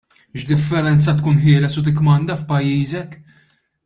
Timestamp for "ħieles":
1.43-1.77